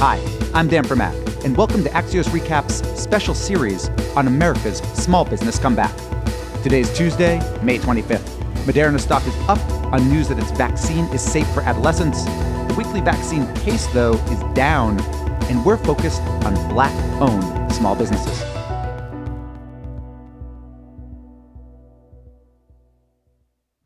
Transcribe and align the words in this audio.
Hi, 0.00 0.22
I'm 0.52 0.68
Dan 0.68 0.84
Primack, 0.84 1.42
and 1.42 1.56
welcome 1.56 1.82
to 1.82 1.88
Axios 1.88 2.30
Recap's 2.30 2.86
special 3.00 3.34
series 3.34 3.88
on 4.14 4.26
America's 4.26 4.80
small 4.92 5.24
business 5.24 5.58
comeback. 5.58 5.90
Today's 6.62 6.94
Tuesday, 6.94 7.38
May 7.62 7.78
25th. 7.78 8.28
Moderna 8.66 9.00
stock 9.00 9.26
is 9.26 9.34
up 9.48 9.58
on 9.94 10.06
news 10.10 10.28
that 10.28 10.38
its 10.38 10.50
vaccine 10.50 11.06
is 11.14 11.22
safe 11.22 11.48
for 11.48 11.62
adolescents. 11.62 12.24
The 12.24 12.74
weekly 12.76 13.00
vaccine 13.00 13.52
case, 13.54 13.86
though, 13.86 14.12
is 14.12 14.54
down, 14.54 15.00
and 15.44 15.64
we're 15.64 15.78
focused 15.78 16.20
on 16.44 16.54
black 16.68 16.92
owned 17.22 17.72
small 17.72 17.96
businesses. 17.96 18.42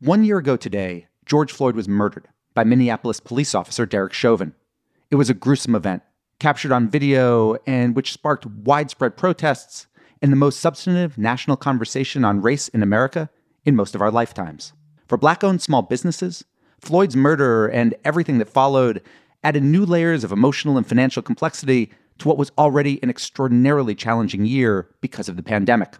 One 0.01 0.25
year 0.25 0.39
ago 0.39 0.57
today, 0.57 1.07
George 1.25 1.53
Floyd 1.53 1.77
was 1.77 1.87
murdered 1.87 2.27
by 2.53 2.65
Minneapolis 2.65 3.21
police 3.21 3.55
officer 3.55 3.85
Derek 3.85 4.11
Chauvin. 4.11 4.55
It 5.09 5.15
was 5.15 5.29
a 5.29 5.33
gruesome 5.33 5.75
event, 5.75 6.03
captured 6.41 6.71
on 6.71 6.89
video, 6.89 7.55
and 7.67 7.95
which 7.95 8.11
sparked 8.11 8.47
widespread 8.47 9.15
protests 9.15 9.85
and 10.23 10.31
the 10.31 10.35
most 10.35 10.59
substantive 10.59 11.15
national 11.15 11.55
conversation 11.55 12.25
on 12.25 12.41
race 12.41 12.67
in 12.69 12.81
America 12.81 13.29
in 13.63 13.75
most 13.75 13.93
of 13.93 14.01
our 14.01 14.09
lifetimes. 14.09 14.73
For 15.07 15.19
black 15.19 15.43
owned 15.43 15.61
small 15.61 15.83
businesses, 15.83 16.43
Floyd's 16.79 17.15
murder 17.15 17.67
and 17.67 17.93
everything 18.03 18.39
that 18.39 18.49
followed 18.49 19.03
added 19.43 19.61
new 19.61 19.85
layers 19.85 20.23
of 20.23 20.31
emotional 20.31 20.77
and 20.77 20.87
financial 20.87 21.21
complexity 21.21 21.91
to 22.17 22.27
what 22.27 22.39
was 22.39 22.51
already 22.57 23.01
an 23.03 23.09
extraordinarily 23.11 23.93
challenging 23.93 24.43
year 24.45 24.89
because 24.99 25.29
of 25.29 25.35
the 25.35 25.43
pandemic. 25.43 25.95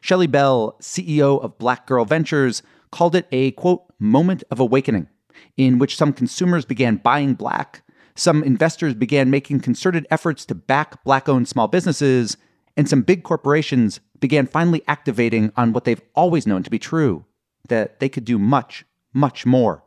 Shelly 0.00 0.28
Bell, 0.28 0.76
CEO 0.80 1.42
of 1.42 1.58
Black 1.58 1.86
Girl 1.86 2.04
Ventures, 2.04 2.62
called 2.92 3.16
it 3.16 3.26
a 3.32 3.50
quote, 3.52 3.82
moment 3.98 4.44
of 4.52 4.60
awakening, 4.60 5.08
in 5.56 5.80
which 5.80 5.96
some 5.96 6.12
consumers 6.12 6.64
began 6.64 6.96
buying 6.96 7.34
black, 7.34 7.82
some 8.16 8.42
investors 8.42 8.94
began 8.94 9.30
making 9.30 9.60
concerted 9.60 10.06
efforts 10.10 10.44
to 10.46 10.54
back 10.54 11.04
black 11.04 11.28
owned 11.28 11.48
small 11.48 11.68
businesses, 11.68 12.36
and 12.76 12.88
some 12.88 13.02
big 13.02 13.22
corporations 13.22 14.00
began 14.20 14.46
finally 14.46 14.82
activating 14.88 15.52
on 15.56 15.72
what 15.72 15.84
they've 15.84 16.02
always 16.14 16.46
known 16.46 16.62
to 16.62 16.70
be 16.70 16.78
true 16.78 17.24
that 17.68 18.00
they 18.00 18.08
could 18.08 18.24
do 18.24 18.38
much, 18.38 18.84
much 19.12 19.44
more. 19.44 19.82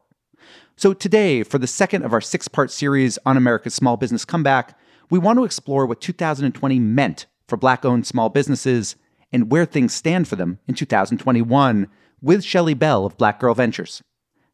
So, 0.76 0.94
today, 0.94 1.44
for 1.44 1.58
the 1.58 1.68
second 1.68 2.04
of 2.04 2.14
our 2.14 2.22
six 2.22 2.48
part 2.48 2.72
series 2.72 3.18
on 3.26 3.36
America's 3.36 3.74
small 3.74 3.98
business 3.98 4.26
comeback, 4.26 4.78
we 5.10 5.20
want 5.20 5.38
to 5.38 5.44
explore 5.44 5.86
what 5.86 6.00
2020 6.00 6.80
meant 6.80 7.26
for 7.48 7.58
black 7.58 7.84
owned 7.84 8.06
small 8.06 8.30
businesses 8.30 8.96
and 9.32 9.52
where 9.52 9.66
things 9.66 9.94
stand 9.94 10.28
for 10.28 10.36
them 10.36 10.60
in 10.68 10.76
2021 10.76 11.88
with 12.22 12.44
Shelly 12.44 12.74
Bell 12.74 13.06
of 13.06 13.18
Black 13.18 13.40
Girl 13.40 13.54
Ventures. 13.54 14.02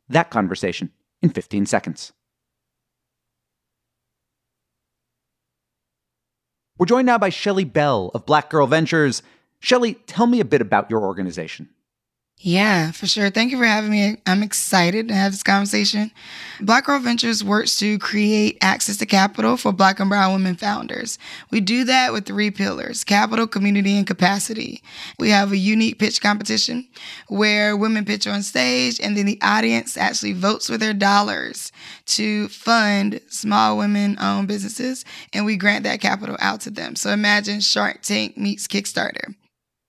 That 0.07 0.29
conversation 0.29 0.91
in 1.21 1.29
15 1.29 1.65
seconds. 1.65 2.13
We're 6.77 6.87
joined 6.87 7.05
now 7.05 7.17
by 7.17 7.29
Shelly 7.29 7.63
Bell 7.63 8.11
of 8.13 8.25
Black 8.25 8.49
Girl 8.49 8.67
Ventures. 8.67 9.23
Shelly, 9.61 9.93
tell 10.07 10.27
me 10.27 10.41
a 10.41 10.45
bit 10.45 10.59
about 10.59 10.91
your 10.91 11.03
organization. 11.05 11.69
Yeah, 12.37 12.91
for 12.91 13.07
sure. 13.07 13.31
Thank 13.31 13.51
you 13.51 13.57
for 13.57 13.65
having 13.65 13.89
me. 13.89 14.17
I'm 14.27 14.43
excited 14.43 15.07
to 15.07 15.15
have 15.15 15.31
this 15.31 15.41
conversation. 15.41 16.11
Black 16.61 16.85
Girl 16.85 16.99
Ventures 16.99 17.43
works 17.43 17.77
to 17.79 17.97
create 17.97 18.57
access 18.61 18.97
to 18.97 19.05
capital 19.05 19.57
for 19.57 19.71
Black 19.71 19.99
and 19.99 20.09
Brown 20.09 20.33
women 20.33 20.55
founders. 20.55 21.17
We 21.49 21.59
do 21.59 21.85
that 21.85 22.13
with 22.13 22.25
three 22.25 22.51
pillars 22.51 23.03
capital, 23.03 23.47
community, 23.47 23.97
and 23.97 24.05
capacity. 24.05 24.83
We 25.17 25.29
have 25.31 25.53
a 25.53 25.57
unique 25.57 25.97
pitch 25.97 26.21
competition 26.21 26.87
where 27.29 27.75
women 27.75 28.05
pitch 28.05 28.27
on 28.27 28.43
stage 28.43 28.99
and 28.99 29.17
then 29.17 29.25
the 29.25 29.39
audience 29.41 29.97
actually 29.97 30.33
votes 30.33 30.69
with 30.69 30.81
their 30.81 30.93
dollars 30.93 31.71
to 32.07 32.49
fund 32.49 33.21
small 33.29 33.77
women 33.77 34.17
owned 34.19 34.49
businesses 34.49 35.03
and 35.33 35.45
we 35.45 35.55
grant 35.55 35.83
that 35.85 36.01
capital 36.01 36.35
out 36.39 36.61
to 36.61 36.69
them. 36.69 36.95
So 36.95 37.09
imagine 37.11 37.61
Shark 37.61 38.01
Tank 38.03 38.37
meets 38.37 38.67
Kickstarter. 38.67 39.33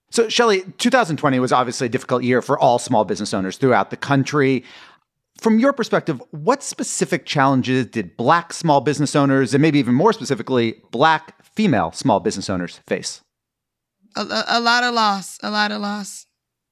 So, 0.09 0.29
Shelly, 0.29 0.61
2020 0.77 1.39
was 1.39 1.51
obviously 1.51 1.87
a 1.87 1.89
difficult 1.89 2.23
year 2.23 2.41
for 2.41 2.57
all 2.57 2.79
small 2.79 3.03
business 3.03 3.33
owners 3.33 3.57
throughout 3.57 3.89
the 3.89 3.97
country. 3.97 4.63
From 5.37 5.59
your 5.59 5.73
perspective, 5.73 6.21
what 6.31 6.63
specific 6.63 7.25
challenges 7.25 7.85
did 7.87 8.15
Black 8.17 8.53
small 8.53 8.81
business 8.81 9.15
owners, 9.15 9.53
and 9.53 9.61
maybe 9.61 9.79
even 9.79 9.93
more 9.93 10.13
specifically, 10.13 10.81
Black 10.91 11.43
female 11.43 11.91
small 11.91 12.19
business 12.19 12.49
owners 12.49 12.79
face? 12.87 13.21
A, 14.15 14.43
a 14.47 14.59
lot 14.59 14.83
of 14.83 14.93
loss, 14.93 15.37
a 15.43 15.51
lot 15.51 15.71
of 15.71 15.81
loss 15.81 16.26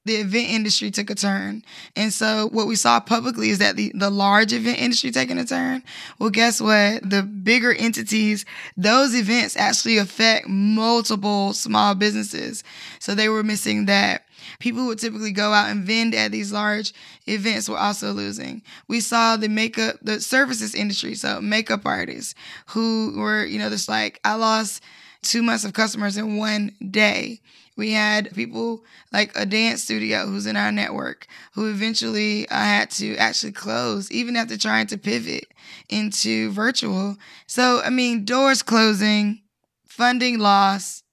the 0.05 0.15
event 0.15 0.49
industry 0.49 0.91
took 0.91 1.09
a 1.09 1.15
turn. 1.15 1.63
And 1.95 2.13
so 2.13 2.47
what 2.51 2.67
we 2.67 2.75
saw 2.75 2.99
publicly 2.99 3.49
is 3.49 3.57
that 3.57 3.75
the, 3.75 3.91
the 3.95 4.09
large 4.09 4.53
event 4.53 4.79
industry 4.79 5.11
taking 5.11 5.39
a 5.39 5.45
turn. 5.45 5.83
Well, 6.19 6.29
guess 6.29 6.61
what? 6.61 7.09
The 7.09 7.23
bigger 7.23 7.73
entities, 7.73 8.45
those 8.77 9.15
events 9.15 9.57
actually 9.57 9.97
affect 9.97 10.47
multiple 10.47 11.53
small 11.53 11.95
businesses. 11.95 12.63
So 12.99 13.15
they 13.15 13.29
were 13.29 13.43
missing 13.43 13.85
that. 13.85 14.23
People 14.59 14.81
who 14.81 14.87
would 14.87 14.99
typically 14.99 15.31
go 15.31 15.53
out 15.53 15.71
and 15.71 15.83
vend 15.83 16.13
at 16.13 16.31
these 16.31 16.51
large 16.51 16.93
events 17.27 17.67
were 17.67 17.79
also 17.79 18.11
losing. 18.11 18.61
We 18.87 18.99
saw 18.99 19.37
the 19.37 19.49
makeup, 19.49 19.97
the 20.03 20.21
services 20.21 20.75
industry, 20.75 21.15
so 21.15 21.41
makeup 21.41 21.81
artists 21.83 22.35
who 22.67 23.13
were, 23.17 23.43
you 23.43 23.57
know, 23.57 23.69
just 23.69 23.89
like, 23.89 24.19
I 24.23 24.35
lost 24.35 24.83
two 25.25 25.43
months 25.43 25.65
of 25.65 25.73
customers 25.73 26.17
in 26.17 26.37
one 26.37 26.75
day. 26.89 27.41
We 27.77 27.91
had 27.91 28.33
people 28.33 28.85
like 29.11 29.31
a 29.35 29.45
dance 29.45 29.83
studio 29.83 30.27
who's 30.27 30.45
in 30.45 30.55
our 30.55 30.71
network 30.71 31.27
who 31.53 31.69
eventually 31.69 32.47
uh, 32.47 32.55
had 32.55 32.89
to 32.91 33.17
actually 33.17 33.51
close, 33.51 34.09
even 34.11 34.37
after 34.37 34.57
trying 34.57 34.87
to 34.87 34.97
pivot 34.97 35.47
into 35.89 36.51
virtual. 36.51 37.17
So, 37.47 37.81
I 37.83 37.89
mean, 37.89 38.23
doors 38.23 38.63
closing, 38.63 39.41
funding 39.85 40.39
loss, 40.39 41.03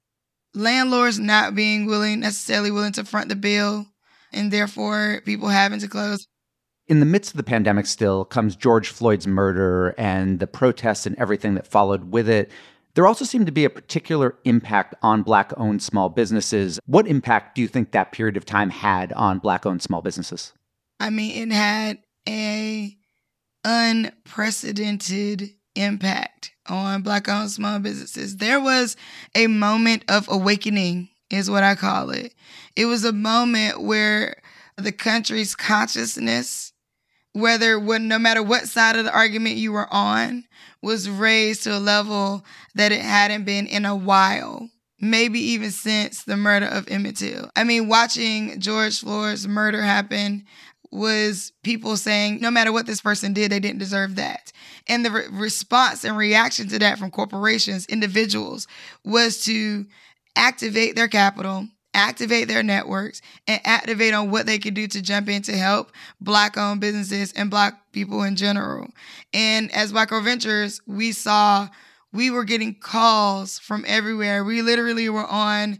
landlords 0.54 1.18
not 1.18 1.54
being 1.54 1.86
willing, 1.86 2.20
necessarily 2.20 2.70
willing 2.70 2.92
to 2.92 3.04
front 3.04 3.28
the 3.28 3.36
bill, 3.36 3.86
and 4.32 4.52
therefore 4.52 5.20
people 5.24 5.48
having 5.48 5.80
to 5.80 5.88
close. 5.88 6.28
In 6.88 7.00
the 7.00 7.06
midst 7.06 7.30
of 7.30 7.36
the 7.36 7.42
pandemic, 7.44 7.86
still 7.86 8.24
comes 8.24 8.54
George 8.54 8.88
Floyd's 8.88 9.26
murder 9.26 9.94
and 9.96 10.40
the 10.40 10.46
protests 10.46 11.06
and 11.06 11.16
everything 11.16 11.54
that 11.54 11.66
followed 11.66 12.12
with 12.12 12.28
it. 12.28 12.50
There 12.94 13.06
also 13.06 13.24
seemed 13.24 13.46
to 13.46 13.52
be 13.52 13.64
a 13.64 13.70
particular 13.70 14.36
impact 14.44 14.94
on 15.02 15.22
Black 15.22 15.52
owned 15.56 15.82
small 15.82 16.10
businesses. 16.10 16.78
What 16.86 17.06
impact 17.06 17.54
do 17.54 17.62
you 17.62 17.68
think 17.68 17.92
that 17.92 18.12
period 18.12 18.36
of 18.36 18.44
time 18.44 18.70
had 18.70 19.12
on 19.14 19.38
Black 19.38 19.64
owned 19.64 19.82
small 19.82 20.02
businesses? 20.02 20.52
I 21.00 21.10
mean, 21.10 21.50
it 21.50 21.54
had 21.54 21.98
a 22.28 22.96
unprecedented 23.64 25.50
impact 25.74 26.52
on 26.66 27.02
Black 27.02 27.28
owned 27.28 27.50
small 27.50 27.78
businesses. 27.78 28.36
There 28.36 28.60
was 28.60 28.96
a 29.34 29.46
moment 29.46 30.04
of 30.08 30.28
awakening, 30.30 31.08
is 31.30 31.50
what 31.50 31.64
I 31.64 31.74
call 31.74 32.10
it. 32.10 32.34
It 32.76 32.86
was 32.86 33.04
a 33.04 33.12
moment 33.12 33.82
where 33.82 34.36
the 34.76 34.92
country's 34.92 35.54
consciousness, 35.54 36.71
whether 37.32 37.78
when 37.78 38.08
no 38.08 38.18
matter 38.18 38.42
what 38.42 38.68
side 38.68 38.96
of 38.96 39.04
the 39.04 39.12
argument 39.12 39.56
you 39.56 39.72
were 39.72 39.92
on, 39.92 40.44
was 40.82 41.08
raised 41.08 41.64
to 41.64 41.76
a 41.76 41.78
level 41.78 42.44
that 42.74 42.92
it 42.92 43.02
hadn't 43.02 43.44
been 43.44 43.66
in 43.66 43.84
a 43.84 43.96
while. 43.96 44.68
Maybe 45.00 45.40
even 45.40 45.70
since 45.72 46.22
the 46.22 46.36
murder 46.36 46.66
of 46.66 46.88
Emmett 46.88 47.16
Till. 47.16 47.50
I 47.56 47.64
mean, 47.64 47.88
watching 47.88 48.60
George 48.60 49.00
Floyd's 49.00 49.48
murder 49.48 49.82
happen 49.82 50.44
was 50.92 51.52
people 51.64 51.96
saying, 51.96 52.40
no 52.40 52.50
matter 52.50 52.70
what 52.70 52.86
this 52.86 53.00
person 53.00 53.32
did, 53.32 53.50
they 53.50 53.58
didn't 53.58 53.78
deserve 53.78 54.14
that. 54.16 54.52
And 54.86 55.04
the 55.04 55.10
re- 55.10 55.26
response 55.32 56.04
and 56.04 56.16
reaction 56.16 56.68
to 56.68 56.78
that 56.80 56.98
from 56.98 57.10
corporations, 57.10 57.86
individuals, 57.86 58.68
was 59.04 59.42
to 59.44 59.86
activate 60.36 60.94
their 60.94 61.08
capital, 61.08 61.66
activate 61.94 62.48
their 62.48 62.62
networks 62.62 63.20
and 63.46 63.60
activate 63.64 64.14
on 64.14 64.30
what 64.30 64.46
they 64.46 64.58
can 64.58 64.74
do 64.74 64.86
to 64.86 65.02
jump 65.02 65.28
in 65.28 65.42
to 65.42 65.52
help 65.52 65.92
black 66.20 66.56
owned 66.56 66.80
businesses 66.80 67.32
and 67.32 67.50
black 67.50 67.92
people 67.92 68.22
in 68.22 68.36
general. 68.36 68.88
And 69.32 69.70
as 69.72 69.92
Girl 69.92 70.22
Ventures, 70.22 70.80
we 70.86 71.12
saw 71.12 71.68
we 72.12 72.30
were 72.30 72.44
getting 72.44 72.74
calls 72.74 73.58
from 73.58 73.84
everywhere. 73.86 74.44
We 74.44 74.62
literally 74.62 75.08
were 75.08 75.26
on 75.26 75.78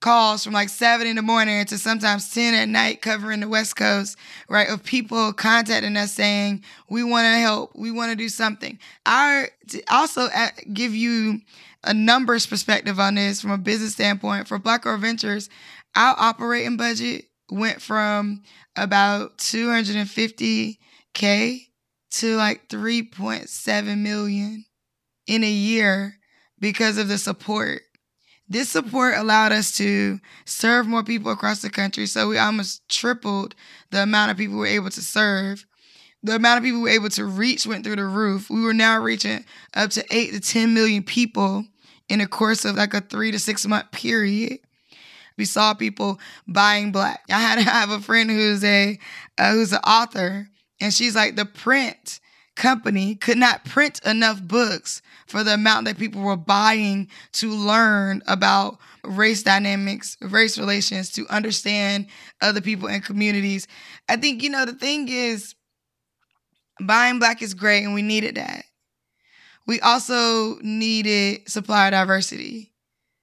calls 0.00 0.44
from 0.44 0.52
like 0.52 0.68
seven 0.68 1.06
in 1.06 1.16
the 1.16 1.22
morning 1.22 1.64
to 1.64 1.78
sometimes 1.78 2.30
10 2.30 2.54
at 2.54 2.68
night 2.68 3.02
covering 3.02 3.40
the 3.40 3.48
West 3.48 3.76
Coast, 3.76 4.16
right? 4.48 4.68
Of 4.68 4.84
people 4.84 5.32
contacting 5.32 5.96
us 5.96 6.12
saying, 6.12 6.62
we 6.88 7.02
want 7.02 7.24
to 7.24 7.38
help, 7.38 7.74
we 7.74 7.90
want 7.90 8.10
to 8.10 8.16
do 8.16 8.28
something. 8.28 8.78
I 9.04 9.48
also 9.90 10.28
uh, 10.34 10.48
give 10.72 10.94
you 10.94 11.40
a 11.86 11.94
numbers 11.94 12.46
perspective 12.46 12.98
on 13.00 13.14
this 13.14 13.40
from 13.40 13.52
a 13.52 13.58
business 13.58 13.92
standpoint 13.92 14.48
for 14.48 14.58
Black 14.58 14.82
Girl 14.82 14.98
Ventures, 14.98 15.48
our 15.94 16.14
operating 16.18 16.76
budget 16.76 17.26
went 17.50 17.80
from 17.80 18.42
about 18.76 19.38
250k 19.38 20.76
to 22.10 22.36
like 22.36 22.68
3.7 22.68 23.98
million 23.98 24.64
in 25.26 25.42
a 25.44 25.50
year 25.50 26.16
because 26.58 26.98
of 26.98 27.08
the 27.08 27.18
support. 27.18 27.82
This 28.48 28.68
support 28.68 29.16
allowed 29.16 29.52
us 29.52 29.76
to 29.78 30.20
serve 30.44 30.86
more 30.86 31.02
people 31.02 31.32
across 31.32 31.62
the 31.62 31.70
country. 31.70 32.06
So 32.06 32.28
we 32.28 32.38
almost 32.38 32.88
tripled 32.88 33.54
the 33.90 34.02
amount 34.02 34.30
of 34.30 34.36
people 34.36 34.54
we 34.54 34.60
were 34.60 34.66
able 34.66 34.90
to 34.90 35.02
serve 35.02 35.66
the 36.26 36.36
amount 36.36 36.58
of 36.58 36.64
people 36.64 36.80
we 36.80 36.90
were 36.90 36.96
able 36.96 37.08
to 37.10 37.24
reach 37.24 37.66
went 37.66 37.84
through 37.84 37.96
the 37.96 38.04
roof. 38.04 38.50
We 38.50 38.62
were 38.62 38.74
now 38.74 39.00
reaching 39.00 39.44
up 39.74 39.90
to 39.90 40.04
eight 40.10 40.32
to 40.32 40.40
10 40.40 40.74
million 40.74 41.02
people 41.02 41.64
in 42.08 42.18
the 42.18 42.26
course 42.26 42.64
of 42.64 42.76
like 42.76 42.94
a 42.94 43.00
three 43.00 43.30
to 43.30 43.38
six 43.38 43.66
month 43.66 43.90
period. 43.92 44.58
We 45.36 45.44
saw 45.44 45.74
people 45.74 46.18
buying 46.48 46.92
black. 46.92 47.22
I 47.30 47.38
had 47.38 47.58
I 47.60 47.62
have 47.62 47.90
a 47.90 48.00
friend 48.00 48.30
who's 48.30 48.64
a 48.64 48.98
uh, 49.38 49.52
who's 49.52 49.72
an 49.72 49.80
author, 49.86 50.48
and 50.80 50.92
she's 50.92 51.14
like 51.14 51.36
the 51.36 51.44
print 51.44 52.20
company 52.56 53.14
could 53.14 53.38
not 53.38 53.64
print 53.64 54.00
enough 54.04 54.42
books 54.42 55.02
for 55.26 55.44
the 55.44 55.54
amount 55.54 55.86
that 55.86 55.98
people 55.98 56.22
were 56.22 56.36
buying 56.36 57.08
to 57.32 57.50
learn 57.50 58.22
about 58.26 58.78
race 59.04 59.42
dynamics, 59.42 60.16
race 60.20 60.58
relations, 60.58 61.10
to 61.12 61.26
understand 61.28 62.06
other 62.40 62.60
people 62.60 62.88
and 62.88 63.04
communities. 63.04 63.68
I 64.08 64.16
think, 64.16 64.42
you 64.42 64.50
know, 64.50 64.64
the 64.64 64.72
thing 64.72 65.08
is, 65.08 65.54
buying 66.80 67.18
black 67.18 67.42
is 67.42 67.54
great 67.54 67.84
and 67.84 67.94
we 67.94 68.02
needed 68.02 68.34
that. 68.36 68.64
We 69.66 69.80
also 69.80 70.58
needed 70.62 71.48
supplier 71.48 71.90
diversity. 71.90 72.72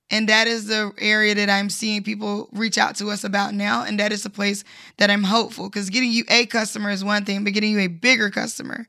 And 0.10 0.30
that 0.30 0.48
is 0.48 0.68
the 0.68 0.92
area 1.00 1.34
that 1.36 1.50
I'm 1.50 1.70
seeing 1.70 2.04
people 2.04 2.50
reach 2.52 2.78
out 2.78 2.96
to 2.98 3.10
us 3.10 3.24
about 3.24 3.54
now. 3.54 3.84
And 3.84 4.00
that 4.00 4.12
is 4.12 4.26
a 4.26 4.30
place 4.30 4.64
that 4.98 5.10
I'm 5.10 5.24
hopeful 5.24 5.70
because 5.70 5.90
getting 5.90 6.12
you 6.12 6.24
a 6.30 6.46
customer 6.46 6.92
is 6.92 7.04
one 7.04 7.26
thing, 7.26 7.44
but 7.44 7.54
getting 7.54 7.72
you 7.72 7.80
a 7.80 7.88
bigger 7.88 8.30
customer 8.30 8.86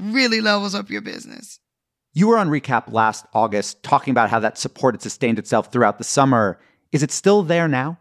really 0.00 0.40
levels 0.40 0.74
up 0.74 0.90
your 0.90 1.00
business. 1.00 1.60
You 2.12 2.28
were 2.28 2.38
on 2.38 2.48
Recap 2.48 2.92
last 2.92 3.26
August 3.34 3.82
talking 3.82 4.10
about 4.10 4.30
how 4.30 4.40
that 4.40 4.56
support 4.56 4.94
had 4.94 5.02
sustained 5.02 5.38
itself 5.38 5.70
throughout 5.70 5.98
the 5.98 6.04
summer. 6.04 6.58
Is 6.92 7.02
it 7.02 7.10
still 7.10 7.42
there 7.42 7.68
now? 7.68 7.98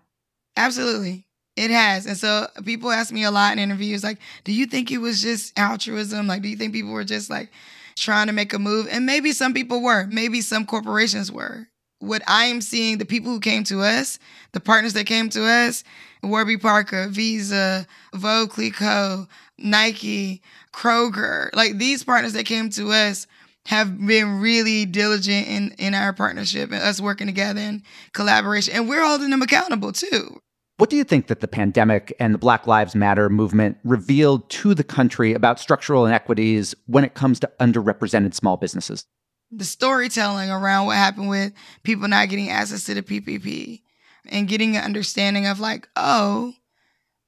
Absolutely. 0.56 1.28
It 1.58 1.72
has. 1.72 2.06
And 2.06 2.18
so 2.18 2.48
people 2.64 2.92
ask 2.92 3.14
me 3.14 3.24
a 3.24 3.32
lot 3.32 3.54
in 3.54 3.60
interviews 3.60 4.04
like, 4.04 4.20
do 4.44 4.54
you 4.54 4.66
think 4.66 4.92
it 4.92 5.00
was 5.00 5.22
just 5.22 5.58
altruism? 5.58 6.28
Like, 6.28 6.42
do 6.42 6.50
you 6.50 6.58
think 6.58 6.74
people 6.74 6.92
were 6.92 7.04
just 7.04 7.30
like 7.30 7.52
trying 7.96 8.28
to 8.28 8.34
make 8.34 8.54
a 8.54 8.60
move? 8.60 8.88
And 8.90 9.06
maybe 9.06 9.32
some 9.32 9.54
people 9.54 9.82
were, 9.82 10.08
maybe 10.08 10.42
some 10.42 10.66
corporations 10.66 11.32
were. 11.32 11.68
What 12.00 12.22
I 12.28 12.46
am 12.46 12.62
seeing, 12.62 12.98
the 12.98 13.06
people 13.06 13.32
who 13.32 13.40
came 13.40 13.64
to 13.66 13.82
us, 13.82 14.20
the 14.52 14.60
partners 14.60 14.94
that 14.94 15.06
came 15.06 15.30
to 15.30 15.46
us, 15.46 15.84
Warby 16.26 16.58
Parker, 16.58 17.08
Visa, 17.08 17.86
Veuve 18.14 18.50
Clicquot, 18.50 19.28
Nike, 19.58 20.42
Kroger, 20.74 21.50
like 21.56 21.78
these 21.78 22.04
partners 22.04 22.34
that 22.34 22.46
came 22.46 22.70
to 22.72 22.92
us 22.92 23.28
have 23.66 24.06
been 24.06 24.40
really 24.40 24.86
diligent 24.86 25.48
in 25.48 25.76
in 25.78 25.94
our 25.94 26.14
partnership 26.14 26.72
and 26.72 26.82
us 26.82 27.02
working 27.02 27.28
together 27.28 27.60
in 27.60 27.84
collaboration. 28.14 28.76
And 28.76 28.90
we're 28.90 29.06
holding 29.06 29.30
them 29.30 29.42
accountable 29.42 29.92
too. 29.92 30.40
What 30.78 30.90
do 30.90 30.98
you 30.98 31.06
think 31.06 31.28
that 31.28 31.40
the 31.40 31.48
pandemic 31.48 32.14
and 32.20 32.34
the 32.34 32.38
black 32.38 32.68
lives 32.68 32.96
matter 32.96 33.30
movement 33.30 33.78
revealed 33.86 34.50
to 34.50 34.74
the 34.74 34.84
country 34.84 35.34
about 35.34 35.58
structural 35.58 36.06
inequities 36.06 36.76
when 36.86 37.06
it 37.06 37.14
comes 37.14 37.40
to 37.40 37.52
underrepresented 37.62 38.34
small 38.34 38.58
businesses? 38.58 39.06
The 39.52 39.64
storytelling 39.64 40.50
around 40.52 40.88
what 40.88 40.98
happened 40.98 41.30
with 41.30 41.54
people 41.84 42.10
not 42.10 42.28
getting 42.28 42.50
access 42.50 42.84
to 42.86 42.94
the 42.94 43.02
ppp 43.02 43.82
and 44.30 44.48
getting 44.48 44.76
an 44.76 44.84
understanding 44.84 45.46
of 45.46 45.60
like 45.60 45.88
oh 45.96 46.54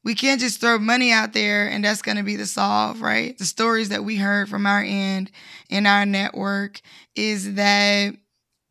we 0.07 0.15
can't 0.15 0.39
just 0.39 0.61
throw 0.61 0.79
money 0.79 1.11
out 1.11 1.33
there 1.33 1.67
and 1.67 1.83
that's 1.83 2.01
going 2.01 2.15
to 2.15 2.23
be 2.23 2.37
the 2.37 2.45
solve, 2.45 3.01
right? 3.01 3.37
The 3.37 3.43
stories 3.43 3.89
that 3.89 4.05
we 4.05 4.15
heard 4.15 4.47
from 4.47 4.65
our 4.65 4.81
end 4.81 5.31
in 5.69 5.85
our 5.85 6.05
network 6.05 6.79
is 7.13 7.55
that 7.55 8.15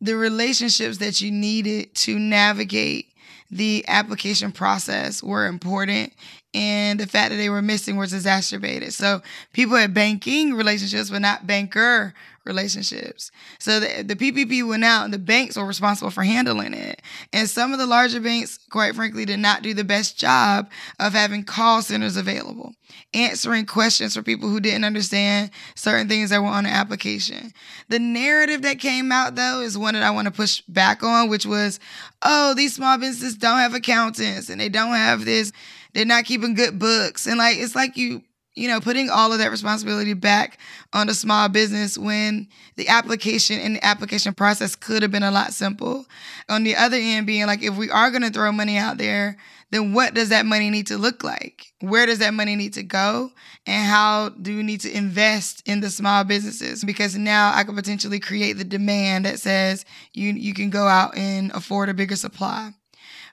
the 0.01 0.15
relationships 0.15 0.97
that 0.97 1.21
you 1.21 1.29
needed 1.29 1.93
to 1.93 2.17
navigate 2.17 3.13
the 3.51 3.85
application 3.87 4.51
process 4.51 5.21
were 5.21 5.45
important 5.45 6.11
and 6.55 6.99
the 6.99 7.05
fact 7.05 7.29
that 7.29 7.37
they 7.37 7.49
were 7.49 7.61
missing 7.61 7.97
was 7.97 8.13
exacerbated. 8.13 8.91
So 8.93 9.21
people 9.53 9.77
had 9.77 9.93
banking 9.93 10.55
relationships, 10.55 11.11
but 11.11 11.21
not 11.21 11.45
banker 11.45 12.15
relationships. 12.47 13.29
So 13.59 13.79
the, 13.79 14.03
the 14.03 14.15
PPP 14.15 14.67
went 14.67 14.83
out 14.83 15.05
and 15.05 15.13
the 15.13 15.19
banks 15.19 15.57
were 15.57 15.65
responsible 15.65 16.09
for 16.09 16.23
handling 16.23 16.73
it. 16.73 17.01
And 17.33 17.49
some 17.49 17.73
of 17.73 17.79
the 17.79 17.85
larger 17.85 18.19
banks, 18.19 18.57
quite 18.69 18.95
frankly, 18.95 19.25
did 19.25 19.39
not 19.39 19.61
do 19.61 19.73
the 19.73 19.83
best 19.83 20.17
job 20.17 20.69
of 20.99 21.13
having 21.13 21.43
call 21.43 21.81
centers 21.81 22.17
available, 22.17 22.73
answering 23.13 23.65
questions 23.65 24.15
for 24.15 24.23
people 24.23 24.49
who 24.49 24.59
didn't 24.59 24.85
understand 24.85 25.51
certain 25.75 26.07
things 26.07 26.29
that 26.29 26.41
were 26.41 26.47
on 26.47 26.63
the 26.63 26.69
application. 26.69 27.53
The 27.89 27.99
narrative 27.99 28.63
that 28.63 28.79
came 28.79 29.11
out, 29.11 29.35
though, 29.35 29.61
is 29.61 29.77
one 29.77 29.93
that 29.93 30.03
I 30.03 30.11
want 30.11 30.25
to 30.25 30.31
push 30.31 30.61
back 30.67 31.03
on, 31.03 31.29
which 31.29 31.45
was, 31.45 31.79
oh, 32.23 32.53
these 32.55 32.73
small 32.73 32.97
businesses 32.97 33.37
don't 33.37 33.59
have 33.59 33.73
accountants 33.73 34.49
and 34.49 34.59
they 34.59 34.69
don't 34.69 34.93
have 34.93 35.25
this. 35.25 35.51
They're 35.93 36.05
not 36.05 36.25
keeping 36.25 36.53
good 36.53 36.79
books. 36.79 37.27
And 37.27 37.37
like, 37.37 37.57
it's 37.57 37.75
like 37.75 37.97
you 37.97 38.21
you 38.57 38.67
know, 38.67 38.81
putting 38.81 39.09
all 39.09 39.31
of 39.31 39.37
that 39.37 39.51
responsibility 39.51 40.13
back 40.13 40.59
on 40.91 41.05
the 41.07 41.13
small 41.13 41.47
business 41.47 41.95
when 41.95 42.47
the 42.75 42.87
application 42.87 43.59
and 43.59 43.75
the 43.75 43.85
application 43.85 44.33
process 44.33 44.75
could 44.75 45.03
have 45.03 45.11
been 45.11 45.21
a 45.21 45.31
lot 45.31 45.53
simple. 45.53 46.07
On 46.49 46.63
the 46.63 46.75
other 46.75 46.97
end, 46.97 47.27
being 47.27 47.45
like, 47.45 47.61
if 47.61 47.77
we 47.77 47.91
are 47.91 48.09
going 48.09 48.23
to 48.23 48.31
throw 48.31 48.51
money 48.51 48.75
out 48.77 48.97
there, 48.97 49.37
then 49.69 49.93
what 49.93 50.15
does 50.15 50.29
that 50.29 50.45
money 50.45 50.71
need 50.71 50.87
to 50.87 50.97
look 50.97 51.23
like? 51.23 51.71
Where 51.81 52.07
does 52.07 52.19
that 52.19 52.33
money 52.33 52.55
need 52.55 52.73
to 52.73 52.83
go? 52.83 53.31
And 53.67 53.85
how 53.85 54.29
do 54.29 54.57
we 54.57 54.63
need 54.63 54.81
to 54.81 54.91
invest 54.91 55.61
in 55.67 55.81
the 55.81 55.91
small 55.91 56.23
businesses? 56.23 56.83
Because 56.83 57.15
now 57.15 57.51
I 57.53 57.63
could 57.63 57.75
potentially 57.75 58.19
create 58.19 58.53
the 58.53 58.63
demand 58.63 59.25
that 59.25 59.39
says 59.39 59.85
you, 60.13 60.31
you 60.31 60.55
can 60.55 60.71
go 60.71 60.87
out 60.87 61.15
and 61.15 61.51
afford 61.51 61.89
a 61.89 61.93
bigger 61.93 62.15
supply 62.15 62.71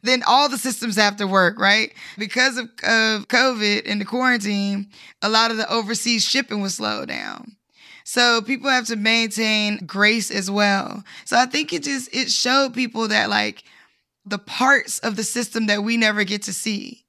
then 0.05 0.23
all 0.27 0.49
the 0.49 0.59
systems 0.59 0.97
have 0.97 1.17
to 1.17 1.27
work, 1.27 1.59
right? 1.59 1.93
Because 2.19 2.57
of, 2.59 2.67
of 2.83 3.29
COVID 3.29 3.83
and 3.87 4.01
the 4.01 4.05
quarantine, 4.05 4.89
a 5.23 5.29
lot 5.29 5.51
of 5.51 5.57
the 5.57 5.71
overseas 5.73 6.25
shipping 6.25 6.61
was 6.61 6.77
slowed 6.77 7.09
down. 7.09 7.57
So 8.05 8.43
people 8.43 8.69
have 8.69 8.87
to 8.87 8.97
maintain 8.97 9.79
grace 9.87 10.31
as 10.31 10.51
well. 10.51 11.03
So 11.25 11.39
I 11.39 11.47
think 11.47 11.73
it 11.73 11.83
just 11.83 12.15
it 12.15 12.31
showed 12.31 12.75
people 12.75 13.09
that 13.09 13.31
like 13.31 13.65
the 14.27 14.39
parts 14.39 14.99
of 15.01 15.17
the 15.17 15.25
system 15.25 15.67
that 15.67 15.83
we 15.83 15.97
never 15.97 16.25
get 16.25 16.43
to 16.43 16.53
see. 16.53 17.05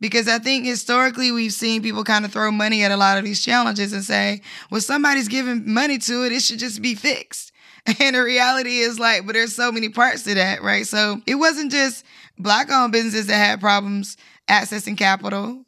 Because 0.00 0.28
I 0.28 0.38
think 0.38 0.64
historically 0.64 1.30
we've 1.30 1.52
seen 1.52 1.82
people 1.82 2.04
kind 2.04 2.24
of 2.24 2.32
throw 2.32 2.50
money 2.50 2.82
at 2.84 2.90
a 2.90 2.96
lot 2.96 3.18
of 3.18 3.24
these 3.24 3.44
challenges 3.44 3.92
and 3.92 4.02
say, 4.02 4.40
well, 4.70 4.80
somebody's 4.80 5.28
giving 5.28 5.70
money 5.70 5.98
to 5.98 6.24
it, 6.24 6.32
it 6.32 6.40
should 6.40 6.58
just 6.58 6.80
be 6.80 6.94
fixed. 6.94 7.52
And 8.00 8.14
the 8.14 8.22
reality 8.22 8.78
is 8.78 8.98
like, 8.98 9.26
but 9.26 9.32
there's 9.32 9.54
so 9.54 9.72
many 9.72 9.88
parts 9.88 10.22
to 10.24 10.34
that, 10.34 10.62
right? 10.62 10.86
So 10.86 11.20
it 11.26 11.36
wasn't 11.36 11.72
just 11.72 12.04
black 12.42 12.70
owned 12.70 12.92
businesses 12.92 13.26
that 13.26 13.36
had 13.36 13.60
problems 13.60 14.16
accessing 14.48 14.96
capital. 14.96 15.64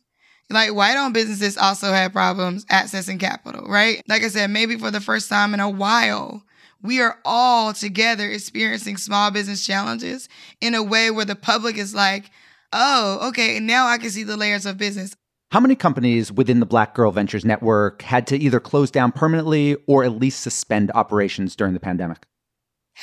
Like 0.51 0.75
white 0.75 0.97
owned 0.97 1.15
businesses 1.15 1.57
also 1.57 1.93
had 1.93 2.13
problems 2.13 2.65
accessing 2.67 3.19
capital, 3.19 3.67
right? 3.69 4.03
Like 4.09 4.23
I 4.23 4.29
said, 4.29 4.51
maybe 4.51 4.77
for 4.77 4.91
the 4.91 5.01
first 5.01 5.29
time 5.29 5.55
in 5.55 5.61
a 5.61 5.71
while, 5.71 6.43
we 6.83 7.01
are 7.01 7.19
all 7.25 7.73
together 7.73 8.29
experiencing 8.29 8.97
small 8.97 9.31
business 9.31 9.65
challenges 9.65 10.29
in 10.61 10.75
a 10.75 10.83
way 10.83 11.11
where 11.11 11.25
the 11.25 11.37
public 11.37 11.79
is 11.79 11.95
like, 11.95 12.31
oh, 12.73 13.29
okay, 13.29 13.61
now 13.61 13.87
I 13.87 13.99
can 13.99 14.11
see 14.11 14.25
the 14.25 14.37
layers 14.37 14.67
of 14.67 14.79
business. 14.79 15.15
How 15.53 15.61
many 15.61 15.75
companies 15.75 16.33
within 16.33 16.61
the 16.61 16.67
Black 16.67 16.95
Girl 16.95 17.11
Ventures 17.13 17.45
network 17.45 18.03
had 18.03 18.27
to 18.29 18.39
either 18.39 18.59
close 18.59 18.91
down 18.91 19.13
permanently 19.13 19.77
or 19.87 20.03
at 20.03 20.13
least 20.13 20.41
suspend 20.41 20.91
operations 20.95 21.55
during 21.55 21.75
the 21.75 21.81
pandemic? 21.81 22.27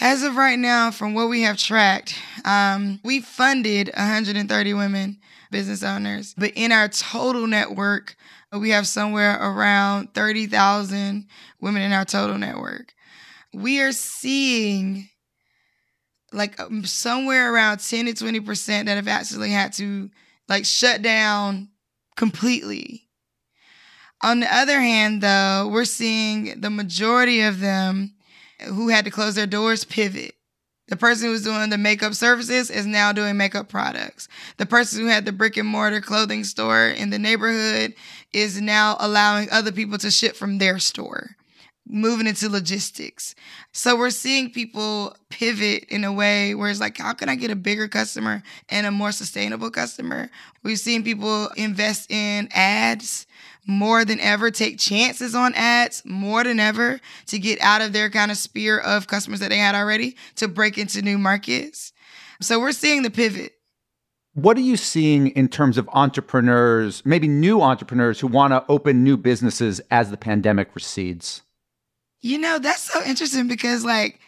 As 0.01 0.23
of 0.23 0.35
right 0.35 0.57
now, 0.57 0.91
from 0.91 1.13
what 1.13 1.29
we 1.29 1.41
have 1.41 1.57
tracked, 1.57 2.15
um, 2.45 2.99
we 3.03 3.21
funded 3.21 3.91
130 3.95 4.73
women 4.73 5.17
business 5.51 5.83
owners, 5.83 6.33
but 6.37 6.51
in 6.55 6.71
our 6.71 6.87
total 6.87 7.47
network, 7.47 8.15
we 8.51 8.69
have 8.69 8.87
somewhere 8.87 9.37
around 9.41 10.13
30,000 10.13 11.27
women 11.59 11.81
in 11.81 11.91
our 11.91 12.05
total 12.05 12.37
network. 12.37 12.93
We 13.53 13.81
are 13.81 13.91
seeing 13.91 15.09
like 16.31 16.59
um, 16.59 16.85
somewhere 16.85 17.53
around 17.53 17.79
10 17.79 18.05
to 18.05 18.13
20% 18.13 18.85
that 18.85 18.87
have 18.87 19.07
actually 19.07 19.51
had 19.51 19.73
to 19.73 20.09
like 20.47 20.65
shut 20.65 21.01
down 21.01 21.69
completely. 22.15 23.07
On 24.21 24.41
the 24.41 24.53
other 24.53 24.79
hand, 24.79 25.21
though, 25.21 25.69
we're 25.71 25.85
seeing 25.85 26.59
the 26.59 26.69
majority 26.69 27.41
of 27.41 27.59
them 27.59 28.15
who 28.65 28.89
had 28.89 29.05
to 29.05 29.11
close 29.11 29.35
their 29.35 29.47
doors 29.47 29.83
pivot. 29.83 30.35
The 30.87 30.97
person 30.97 31.27
who 31.27 31.31
was 31.31 31.43
doing 31.43 31.69
the 31.69 31.77
makeup 31.77 32.15
services 32.15 32.71
is 32.71 32.87
now 32.87 33.13
doing 33.13 33.37
makeup 33.37 33.69
products. 33.69 34.27
The 34.57 34.65
person 34.65 35.01
who 35.01 35.07
had 35.07 35.25
the 35.25 35.31
brick 35.31 35.55
and 35.55 35.67
mortar 35.67 36.01
clothing 36.01 36.43
store 36.43 36.87
in 36.87 37.11
the 37.11 37.19
neighborhood 37.19 37.93
is 38.33 38.59
now 38.59 38.97
allowing 38.99 39.49
other 39.51 39.71
people 39.71 39.99
to 39.99 40.09
ship 40.09 40.35
from 40.35 40.57
their 40.57 40.79
store, 40.79 41.35
moving 41.89 42.27
into 42.27 42.47
logistics. 42.47 43.33
So 43.73 43.97
we're 43.97 44.11
seeing 44.11 44.51
people 44.51 45.17
pivot 45.29 45.85
in 45.89 46.03
a 46.03 46.13
way 46.13 46.53
where 46.53 46.69
it's 46.69 46.79
like, 46.79 46.99
how 46.99 47.13
can 47.13 47.27
I 47.27 47.35
get 47.35 47.49
a 47.51 47.55
bigger 47.55 47.87
customer 47.87 48.43
and 48.69 48.85
a 48.85 48.91
more 48.91 49.11
sustainable 49.11 49.71
customer? 49.71 50.29
We've 50.63 50.79
seen 50.79 51.03
people 51.03 51.49
invest 51.57 52.11
in 52.11 52.47
ads 52.53 53.25
more 53.65 54.05
than 54.05 54.19
ever, 54.19 54.51
take 54.51 54.77
chances 54.77 55.33
on 55.33 55.53
ads 55.55 56.03
more 56.05 56.43
than 56.43 56.59
ever 56.59 56.99
to 57.27 57.39
get 57.39 57.59
out 57.61 57.81
of 57.81 57.91
their 57.91 58.09
kind 58.09 58.31
of 58.31 58.37
sphere 58.37 58.79
of 58.79 59.07
customers 59.07 59.39
that 59.39 59.49
they 59.49 59.57
had 59.57 59.75
already 59.75 60.15
to 60.35 60.47
break 60.47 60.77
into 60.77 61.01
new 61.01 61.17
markets. 61.17 61.91
So 62.39 62.59
we're 62.59 62.71
seeing 62.71 63.01
the 63.01 63.11
pivot. 63.11 63.53
What 64.33 64.57
are 64.57 64.61
you 64.61 64.77
seeing 64.77 65.27
in 65.29 65.49
terms 65.49 65.77
of 65.77 65.89
entrepreneurs, 65.91 67.03
maybe 67.03 67.27
new 67.27 67.61
entrepreneurs 67.61 68.19
who 68.19 68.27
want 68.27 68.53
to 68.53 68.63
open 68.69 69.03
new 69.03 69.17
businesses 69.17 69.81
as 69.91 70.11
the 70.11 70.17
pandemic 70.17 70.75
recedes? 70.75 71.41
You 72.21 72.37
know, 72.37 72.59
that's 72.59 72.83
so 72.83 73.03
interesting 73.03 73.47
because, 73.47 73.83
like, 73.85 74.19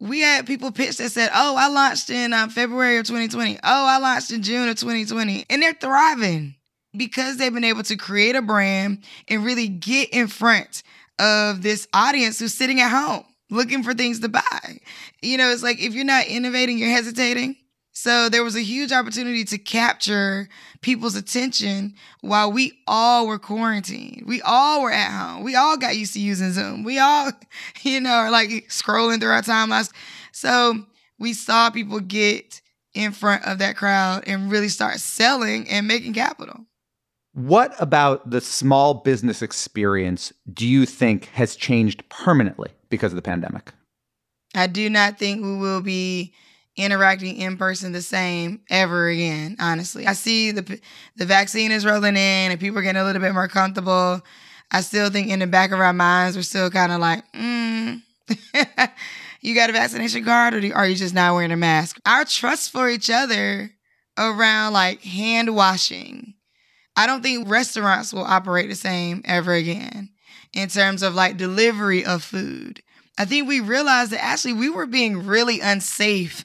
we 0.00 0.20
had 0.20 0.46
people 0.46 0.72
pitch 0.72 0.98
that 0.98 1.10
said, 1.10 1.30
Oh, 1.34 1.56
I 1.56 1.68
launched 1.68 2.10
in 2.10 2.32
uh, 2.32 2.48
February 2.48 2.98
of 2.98 3.06
2020. 3.06 3.56
Oh, 3.56 3.58
I 3.64 3.98
launched 3.98 4.30
in 4.30 4.42
June 4.42 4.68
of 4.68 4.76
2020. 4.76 5.46
And 5.48 5.62
they're 5.62 5.72
thriving 5.72 6.54
because 6.96 7.36
they've 7.36 7.54
been 7.54 7.64
able 7.64 7.82
to 7.84 7.96
create 7.96 8.36
a 8.36 8.42
brand 8.42 9.04
and 9.28 9.44
really 9.44 9.68
get 9.68 10.10
in 10.10 10.28
front 10.28 10.82
of 11.18 11.62
this 11.62 11.88
audience 11.94 12.38
who's 12.38 12.54
sitting 12.54 12.80
at 12.80 12.90
home 12.90 13.24
looking 13.50 13.82
for 13.82 13.94
things 13.94 14.20
to 14.20 14.28
buy. 14.28 14.80
You 15.22 15.38
know, 15.38 15.50
it's 15.50 15.62
like 15.62 15.80
if 15.80 15.94
you're 15.94 16.04
not 16.04 16.26
innovating, 16.26 16.78
you're 16.78 16.90
hesitating. 16.90 17.56
So 17.98 18.28
there 18.28 18.44
was 18.44 18.54
a 18.54 18.60
huge 18.60 18.92
opportunity 18.92 19.42
to 19.46 19.56
capture 19.56 20.50
people's 20.82 21.16
attention 21.16 21.94
while 22.20 22.52
we 22.52 22.78
all 22.86 23.26
were 23.26 23.38
quarantined. 23.38 24.24
We 24.26 24.42
all 24.42 24.82
were 24.82 24.92
at 24.92 25.10
home. 25.10 25.42
We 25.42 25.54
all 25.56 25.78
got 25.78 25.96
used 25.96 26.12
to 26.12 26.20
using 26.20 26.52
Zoom. 26.52 26.84
We 26.84 26.98
all, 26.98 27.32
you 27.82 28.02
know, 28.02 28.10
are 28.10 28.30
like 28.30 28.50
scrolling 28.68 29.18
through 29.18 29.30
our 29.30 29.40
timelines. 29.40 29.90
So 30.30 30.84
we 31.18 31.32
saw 31.32 31.70
people 31.70 32.00
get 32.00 32.60
in 32.92 33.12
front 33.12 33.46
of 33.46 33.60
that 33.60 33.78
crowd 33.78 34.24
and 34.26 34.52
really 34.52 34.68
start 34.68 35.00
selling 35.00 35.66
and 35.70 35.88
making 35.88 36.12
capital. 36.12 36.66
What 37.32 37.74
about 37.80 38.28
the 38.28 38.42
small 38.42 38.92
business 38.92 39.40
experience 39.40 40.34
do 40.52 40.68
you 40.68 40.84
think 40.84 41.28
has 41.28 41.56
changed 41.56 42.06
permanently 42.10 42.72
because 42.90 43.12
of 43.12 43.16
the 43.16 43.22
pandemic? 43.22 43.72
I 44.54 44.66
do 44.66 44.90
not 44.90 45.18
think 45.18 45.42
we 45.42 45.56
will 45.56 45.80
be 45.80 46.34
interacting 46.76 47.36
in 47.36 47.56
person 47.56 47.92
the 47.92 48.02
same 48.02 48.60
ever 48.70 49.08
again. 49.08 49.56
Honestly, 49.58 50.06
I 50.06 50.12
see 50.12 50.50
the 50.50 50.80
the 51.16 51.24
vaccine 51.24 51.72
is 51.72 51.86
rolling 51.86 52.16
in 52.16 52.50
and 52.50 52.60
people 52.60 52.78
are 52.78 52.82
getting 52.82 53.00
a 53.00 53.04
little 53.04 53.22
bit 53.22 53.32
more 53.32 53.48
comfortable. 53.48 54.20
I 54.70 54.80
still 54.80 55.10
think 55.10 55.28
in 55.28 55.38
the 55.38 55.46
back 55.46 55.70
of 55.72 55.80
our 55.80 55.92
minds 55.92 56.36
we're 56.36 56.42
still 56.42 56.70
kind 56.70 56.92
of 56.92 57.00
like, 57.00 57.24
mm, 57.32 58.02
you 59.40 59.54
got 59.54 59.70
a 59.70 59.72
vaccination 59.72 60.24
card 60.24 60.54
or 60.54 60.74
are 60.74 60.86
you 60.88 60.96
just 60.96 61.14
not 61.14 61.34
wearing 61.34 61.52
a 61.52 61.56
mask? 61.56 61.98
Our 62.04 62.24
trust 62.24 62.70
for 62.72 62.88
each 62.88 63.10
other 63.10 63.70
around 64.18 64.72
like 64.72 65.02
hand 65.02 65.54
washing. 65.54 66.34
I 66.96 67.06
don't 67.06 67.22
think 67.22 67.48
restaurants 67.48 68.12
will 68.12 68.24
operate 68.24 68.68
the 68.68 68.74
same 68.74 69.22
ever 69.24 69.52
again 69.52 70.10
in 70.52 70.68
terms 70.68 71.02
of 71.02 71.14
like 71.14 71.36
delivery 71.36 72.04
of 72.04 72.24
food. 72.24 72.82
I 73.18 73.24
think 73.24 73.48
we 73.48 73.60
realized 73.60 74.12
that 74.12 74.22
actually 74.22 74.52
we 74.52 74.68
were 74.68 74.86
being 74.86 75.26
really 75.26 75.60
unsafe 75.60 76.44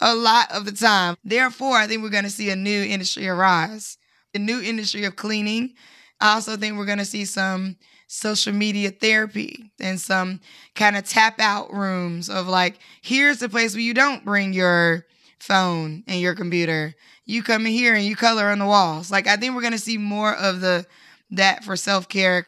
a 0.00 0.14
lot 0.14 0.50
of 0.52 0.64
the 0.64 0.72
time. 0.72 1.16
Therefore, 1.24 1.76
I 1.76 1.86
think 1.86 2.02
we're 2.02 2.10
going 2.10 2.24
to 2.24 2.30
see 2.30 2.50
a 2.50 2.56
new 2.56 2.82
industry 2.82 3.28
arise, 3.28 3.98
a 4.34 4.38
new 4.38 4.60
industry 4.60 5.04
of 5.04 5.16
cleaning. 5.16 5.74
I 6.20 6.34
also 6.34 6.56
think 6.56 6.76
we're 6.76 6.84
going 6.86 6.98
to 6.98 7.04
see 7.04 7.24
some 7.24 7.76
social 8.06 8.52
media 8.52 8.90
therapy 8.90 9.70
and 9.80 10.00
some 10.00 10.40
kind 10.74 10.96
of 10.96 11.04
tap 11.04 11.40
out 11.40 11.72
rooms 11.72 12.30
of 12.30 12.46
like, 12.46 12.78
here's 13.02 13.38
the 13.38 13.48
place 13.48 13.74
where 13.74 13.82
you 13.82 13.94
don't 13.94 14.24
bring 14.24 14.52
your 14.52 15.04
phone 15.38 16.04
and 16.06 16.20
your 16.20 16.34
computer. 16.34 16.94
You 17.26 17.42
come 17.42 17.66
in 17.66 17.72
here 17.72 17.94
and 17.94 18.04
you 18.04 18.16
color 18.16 18.48
on 18.48 18.58
the 18.58 18.66
walls. 18.66 19.10
Like, 19.10 19.26
I 19.26 19.36
think 19.36 19.54
we're 19.54 19.60
going 19.60 19.72
to 19.72 19.78
see 19.78 19.98
more 19.98 20.34
of 20.34 20.60
the 20.60 20.86
that 21.30 21.64
for 21.64 21.76
self 21.76 22.08
care. 22.08 22.46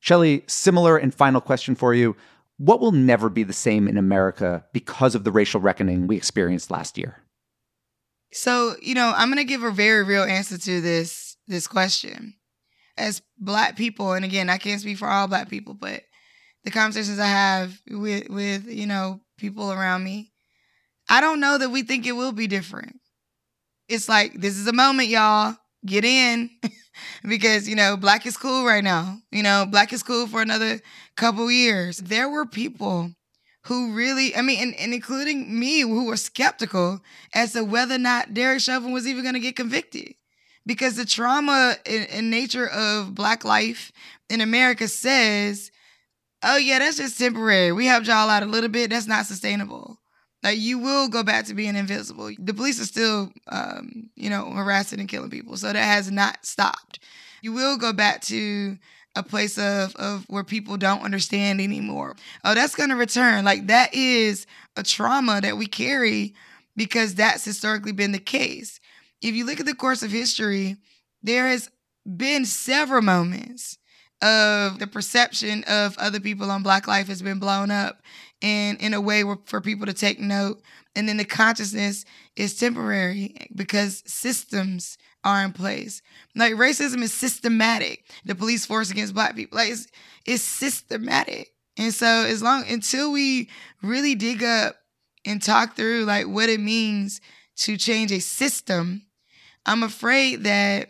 Shelly, 0.00 0.44
similar 0.46 0.98
and 0.98 1.14
final 1.14 1.40
question 1.40 1.74
for 1.74 1.94
you. 1.94 2.14
What 2.56 2.80
will 2.80 2.92
never 2.92 3.28
be 3.28 3.42
the 3.42 3.52
same 3.52 3.88
in 3.88 3.96
America 3.96 4.64
because 4.72 5.14
of 5.14 5.24
the 5.24 5.32
racial 5.32 5.60
reckoning 5.60 6.06
we 6.06 6.16
experienced 6.16 6.70
last 6.70 6.96
year? 6.96 7.24
So, 8.32 8.76
you 8.80 8.94
know, 8.94 9.12
I'm 9.16 9.28
going 9.28 9.38
to 9.38 9.48
give 9.48 9.62
a 9.62 9.70
very 9.70 10.04
real 10.04 10.22
answer 10.22 10.58
to 10.58 10.80
this 10.80 11.36
this 11.46 11.66
question. 11.66 12.34
As 12.96 13.22
black 13.38 13.76
people, 13.76 14.12
and 14.12 14.24
again, 14.24 14.48
I 14.48 14.58
can't 14.58 14.80
speak 14.80 14.98
for 14.98 15.08
all 15.08 15.26
black 15.26 15.48
people, 15.48 15.74
but 15.74 16.02
the 16.62 16.70
conversations 16.70 17.18
I 17.18 17.26
have 17.26 17.80
with 17.90 18.28
with, 18.28 18.66
you 18.66 18.86
know, 18.86 19.20
people 19.36 19.72
around 19.72 20.04
me, 20.04 20.32
I 21.08 21.20
don't 21.20 21.40
know 21.40 21.58
that 21.58 21.70
we 21.70 21.82
think 21.82 22.06
it 22.06 22.12
will 22.12 22.32
be 22.32 22.46
different. 22.46 22.96
It's 23.88 24.08
like 24.08 24.34
this 24.34 24.56
is 24.56 24.66
a 24.68 24.72
moment, 24.72 25.08
y'all. 25.08 25.56
Get 25.84 26.04
in. 26.04 26.50
because 27.28 27.68
you 27.68 27.74
know 27.74 27.96
black 27.96 28.26
is 28.26 28.36
cool 28.36 28.64
right 28.64 28.84
now. 28.84 29.18
You 29.30 29.42
know 29.42 29.66
black 29.68 29.92
is 29.92 30.02
cool 30.02 30.26
for 30.26 30.42
another 30.42 30.80
couple 31.16 31.50
years. 31.50 31.98
There 31.98 32.28
were 32.28 32.46
people 32.46 33.12
who 33.66 33.94
really 33.94 34.36
i 34.36 34.42
mean 34.42 34.60
and, 34.60 34.74
and 34.74 34.92
including 34.92 35.58
me 35.58 35.80
who 35.80 36.04
were 36.04 36.16
skeptical 36.16 37.00
as 37.34 37.52
to 37.54 37.64
whether 37.64 37.94
or 37.94 37.98
not 37.98 38.34
derek 38.34 38.60
chauvin 38.60 38.92
was 38.92 39.06
even 39.06 39.22
going 39.22 39.34
to 39.34 39.40
get 39.40 39.56
convicted. 39.56 40.14
Because 40.66 40.96
the 40.96 41.04
trauma 41.04 41.76
and, 41.84 42.08
and 42.10 42.30
nature 42.30 42.68
of 42.68 43.14
black 43.14 43.44
life 43.44 43.90
in 44.28 44.40
america 44.40 44.86
says 44.88 45.70
oh 46.42 46.56
yeah 46.56 46.78
that's 46.78 46.98
just 46.98 47.18
temporary. 47.18 47.72
We 47.72 47.86
helped 47.86 48.06
y'all 48.06 48.28
out 48.28 48.42
a 48.42 48.46
little 48.46 48.70
bit. 48.70 48.90
That's 48.90 49.06
not 49.06 49.26
sustainable 49.26 49.98
like 50.44 50.58
you 50.58 50.78
will 50.78 51.08
go 51.08 51.22
back 51.22 51.46
to 51.46 51.54
being 51.54 51.74
invisible. 51.74 52.30
The 52.38 52.52
police 52.52 52.80
are 52.80 52.84
still, 52.84 53.32
um, 53.48 54.10
you 54.14 54.28
know, 54.28 54.50
harassing 54.50 55.00
and 55.00 55.08
killing 55.08 55.30
people, 55.30 55.56
so 55.56 55.72
that 55.72 55.76
has 55.76 56.10
not 56.10 56.44
stopped. 56.44 57.00
You 57.40 57.52
will 57.52 57.78
go 57.78 57.92
back 57.92 58.20
to 58.22 58.78
a 59.16 59.22
place 59.22 59.58
of 59.58 59.96
of 59.96 60.24
where 60.28 60.44
people 60.44 60.76
don't 60.76 61.02
understand 61.02 61.60
anymore. 61.60 62.14
Oh, 62.44 62.54
that's 62.54 62.74
going 62.74 62.90
to 62.90 62.96
return. 62.96 63.44
Like 63.44 63.68
that 63.68 63.94
is 63.94 64.46
a 64.76 64.82
trauma 64.82 65.40
that 65.40 65.56
we 65.56 65.66
carry 65.66 66.34
because 66.76 67.14
that's 67.14 67.44
historically 67.44 67.92
been 67.92 68.12
the 68.12 68.18
case. 68.18 68.80
If 69.22 69.34
you 69.34 69.46
look 69.46 69.60
at 69.60 69.66
the 69.66 69.74
course 69.74 70.02
of 70.02 70.10
history, 70.10 70.76
there 71.22 71.46
has 71.46 71.70
been 72.04 72.44
several 72.44 73.00
moments 73.00 73.78
of 74.20 74.78
the 74.78 74.86
perception 74.86 75.64
of 75.64 75.96
other 75.98 76.20
people 76.20 76.50
on 76.50 76.62
black 76.62 76.86
life 76.86 77.08
has 77.08 77.22
been 77.22 77.38
blown 77.38 77.70
up 77.70 78.02
and 78.42 78.80
in 78.80 78.94
a 78.94 79.00
way 79.00 79.24
for 79.46 79.60
people 79.60 79.86
to 79.86 79.92
take 79.92 80.20
note. 80.20 80.60
And 80.96 81.08
then 81.08 81.16
the 81.16 81.24
consciousness 81.24 82.04
is 82.36 82.56
temporary 82.56 83.36
because 83.54 84.02
systems 84.06 84.98
are 85.24 85.42
in 85.44 85.52
place. 85.52 86.02
Like 86.36 86.54
racism 86.54 87.02
is 87.02 87.12
systematic. 87.12 88.06
The 88.24 88.34
police 88.34 88.66
force 88.66 88.90
against 88.90 89.14
black 89.14 89.34
people, 89.34 89.58
like 89.58 89.70
it's, 89.70 89.86
it's 90.26 90.42
systematic. 90.42 91.52
And 91.76 91.92
so 91.92 92.06
as 92.06 92.42
long 92.42 92.64
until 92.68 93.10
we 93.10 93.48
really 93.82 94.14
dig 94.14 94.42
up 94.42 94.76
and 95.24 95.42
talk 95.42 95.76
through 95.76 96.04
like 96.04 96.26
what 96.26 96.48
it 96.48 96.60
means 96.60 97.20
to 97.56 97.76
change 97.76 98.12
a 98.12 98.20
system, 98.20 99.06
I'm 99.66 99.82
afraid 99.82 100.44
that 100.44 100.88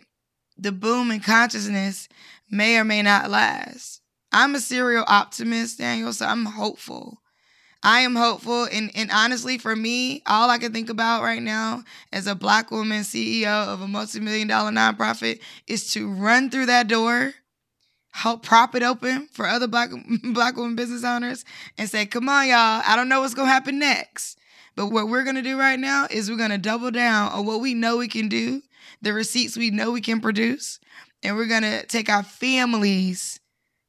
the 0.56 0.72
boom 0.72 1.10
in 1.10 1.20
consciousness 1.20 2.08
may 2.50 2.78
or 2.78 2.84
may 2.84 3.02
not 3.02 3.30
last. 3.30 4.00
I'm 4.32 4.54
a 4.54 4.60
serial 4.60 5.04
optimist, 5.06 5.78
Daniel, 5.78 6.12
so 6.12 6.26
I'm 6.26 6.44
hopeful. 6.44 7.20
I 7.85 8.00
am 8.00 8.17
hopeful. 8.17 8.64
And, 8.64 8.91
and 8.95 9.11
honestly, 9.12 9.59
for 9.59 9.76
me, 9.76 10.23
all 10.26 10.49
I 10.49 10.57
can 10.57 10.73
think 10.73 10.88
about 10.88 11.23
right 11.23 11.43
now 11.43 11.85
as 12.12 12.26
a 12.26 12.35
black 12.35 12.71
woman 12.71 13.03
CEO 13.03 13.69
of 13.69 13.83
a 13.83 13.87
multi 13.87 14.21
million 14.21 14.49
dollar 14.49 14.71
nonprofit 14.71 15.41
is 15.67 15.93
to 15.93 16.11
run 16.11 16.49
through 16.49 16.67
that 16.67 16.88
door, 16.88 17.35
help 18.12 18.43
prop 18.43 18.75
it 18.75 18.83
open 18.83 19.29
for 19.31 19.47
other 19.47 19.67
black, 19.69 19.91
black 20.33 20.57
women 20.57 20.76
business 20.76 21.05
owners, 21.05 21.45
and 21.76 21.88
say, 21.88 22.07
come 22.07 22.29
on, 22.29 22.49
y'all, 22.49 22.83
I 22.87 22.97
don't 22.97 23.11
know 23.11 23.21
what's 23.21 23.35
going 23.35 23.49
to 23.49 23.53
happen 23.53 23.79
next. 23.79 24.38
But 24.76 24.87
what 24.87 25.09
we're 25.09 25.23
going 25.23 25.37
to 25.37 25.43
do 25.43 25.59
right 25.59 25.79
now 25.79 26.09
is 26.11 26.31
we're 26.31 26.38
going 26.38 26.50
to 26.50 26.59
double 26.59 26.91
down 26.91 27.33
on 27.33 27.47
what 27.47 27.61
we 27.61 27.75
know 27.75 27.99
we 27.99 28.09
can 28.09 28.29
do, 28.29 28.62
the 29.03 29.12
receipts 29.12 29.57
we 29.57 29.71
know 29.71 29.93
we 29.93 30.00
can 30.00 30.21
produce, 30.21 30.81
and 31.23 31.37
we're 31.37 31.47
going 31.47 31.62
to 31.62 31.87
take 31.87 32.09
our 32.09 32.23
families 32.23 33.41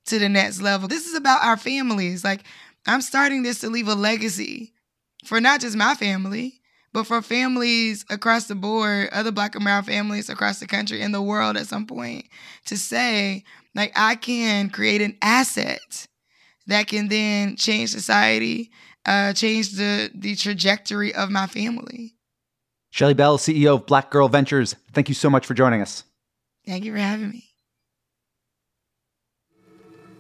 to 0.05 0.19
the 0.19 0.29
next 0.29 0.61
level. 0.61 0.87
This 0.87 1.07
is 1.07 1.15
about 1.15 1.43
our 1.43 1.57
families. 1.57 2.23
Like 2.23 2.41
I'm 2.85 3.01
starting 3.01 3.43
this 3.43 3.59
to 3.61 3.69
leave 3.69 3.87
a 3.87 3.95
legacy 3.95 4.73
for 5.25 5.41
not 5.41 5.61
just 5.61 5.75
my 5.75 5.95
family, 5.95 6.61
but 6.93 7.05
for 7.05 7.21
families 7.21 8.05
across 8.09 8.47
the 8.47 8.55
board, 8.55 9.09
other 9.11 9.31
Black 9.31 9.55
and 9.55 9.63
brown 9.63 9.83
families 9.83 10.29
across 10.29 10.59
the 10.59 10.67
country 10.67 11.01
and 11.01 11.13
the 11.13 11.21
world 11.21 11.57
at 11.57 11.67
some 11.67 11.85
point, 11.85 12.25
to 12.65 12.77
say, 12.77 13.43
like, 13.73 13.91
I 13.95 14.15
can 14.15 14.69
create 14.69 15.01
an 15.01 15.17
asset 15.21 16.07
that 16.67 16.87
can 16.87 17.09
then 17.09 17.57
change 17.57 17.89
society, 17.89 18.71
uh, 19.05 19.33
change 19.33 19.73
the, 19.73 20.09
the 20.15 20.35
trajectory 20.35 21.13
of 21.13 21.29
my 21.29 21.47
family. 21.47 22.13
Shelly 22.91 23.13
Bell, 23.13 23.37
CEO 23.37 23.75
of 23.75 23.85
Black 23.85 24.09
Girl 24.09 24.29
Ventures, 24.29 24.75
thank 24.93 25.09
you 25.09 25.15
so 25.15 25.29
much 25.29 25.45
for 25.45 25.53
joining 25.53 25.81
us. 25.81 26.05
Thank 26.65 26.85
you 26.85 26.93
for 26.93 26.97
having 26.97 27.29
me. 27.29 27.43